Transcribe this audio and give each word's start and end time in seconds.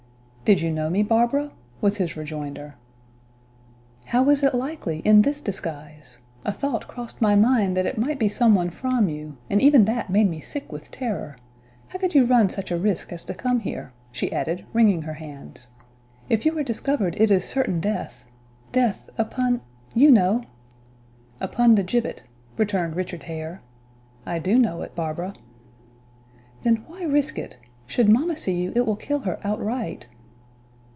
"Did 0.43 0.59
you 0.59 0.69
know 0.69 0.89
me, 0.89 1.01
Barbara?" 1.01 1.51
was 1.79 1.95
his 1.95 2.17
rejoinder. 2.17 2.75
"How 4.07 4.21
was 4.21 4.43
it 4.43 4.53
likely 4.53 4.99
in 5.05 5.21
this 5.21 5.39
disguise? 5.39 6.17
A 6.43 6.51
thought 6.51 6.89
crossed 6.89 7.21
my 7.21 7.37
mind 7.37 7.77
that 7.77 7.85
it 7.85 7.97
might 7.97 8.19
be 8.19 8.27
some 8.27 8.53
one 8.53 8.69
from 8.69 9.07
you, 9.07 9.37
and 9.49 9.61
even 9.61 9.85
that 9.85 10.09
made 10.09 10.29
me 10.29 10.41
sick 10.41 10.69
with 10.69 10.91
terror. 10.91 11.37
How 11.89 11.99
could 11.99 12.13
you 12.13 12.25
run 12.25 12.49
such 12.49 12.69
a 12.69 12.77
risk 12.77 13.13
as 13.13 13.23
to 13.25 13.33
come 13.33 13.61
here?" 13.61 13.93
she 14.11 14.33
added, 14.33 14.65
wringing 14.73 15.03
her 15.03 15.13
hands. 15.13 15.69
"If 16.27 16.45
you 16.45 16.57
are 16.57 16.63
discovered, 16.63 17.15
it 17.17 17.31
is 17.31 17.45
certain 17.45 17.79
death; 17.79 18.25
death 18.73 19.09
upon 19.17 19.61
you 19.95 20.11
know!" 20.11 20.43
"Upon 21.39 21.75
the 21.75 21.83
gibbet," 21.83 22.23
returned 22.57 22.97
Richard 22.97 23.23
Hare. 23.23 23.61
"I 24.25 24.37
do 24.37 24.57
know 24.59 24.81
it, 24.81 24.95
Barbara." 24.95 25.33
"Then 26.63 26.83
why 26.87 27.03
risk 27.03 27.39
it? 27.39 27.55
Should 27.85 28.09
mamma 28.09 28.35
see 28.35 28.59
you 28.59 28.73
it 28.75 28.85
will 28.85 28.97
kill 28.97 29.19
her 29.19 29.39
outright." 29.45 30.07